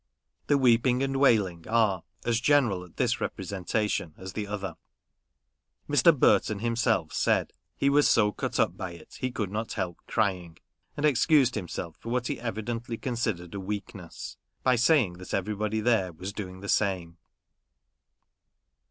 The 0.47 0.57
weeping 0.57 1.03
and 1.03 1.17
wailing 1.19 1.67
are 1.67 2.03
as 2.25 2.39
general 2.39 2.83
at 2.83 2.97
this 2.97 3.21
representation 3.21 4.15
as 4.17 4.33
the 4.33 4.47
other. 4.47 4.75
Mr. 5.87 6.11
Burton 6.17 6.57
himself 6.57 7.13
said," 7.13 7.53
he 7.77 7.87
was 7.87 8.07
so 8.09 8.31
cut 8.31 8.59
up 8.59 8.75
by 8.75 8.93
it 8.93 9.17
he 9.19 9.29
could 9.29 9.51
not 9.51 9.73
help 9.73 9.99
crying;" 10.07 10.57
and 10.97 11.05
excused 11.05 11.53
himself 11.53 11.97
for 11.99 12.09
what 12.09 12.25
he 12.25 12.39
evidently 12.41 12.97
considered 12.97 13.53
a 13.53 13.59
weakness, 13.59 14.37
by 14.63 14.75
saying 14.75 15.19
that 15.19 15.35
everybody 15.35 15.81
there 15.81 16.11
was 16.11 16.33
doing 16.33 16.61
the 16.61 16.67
same. 16.67 17.17